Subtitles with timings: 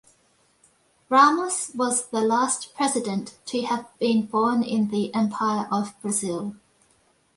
[1.11, 6.55] Ramos was the last President to have been born in the Empire of Brazil.